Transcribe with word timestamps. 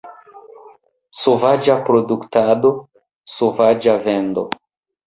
Sovaĝa 1.19 1.77
produktado, 1.91 2.73
sovaĝa 3.37 3.99
vendo. 4.11 4.51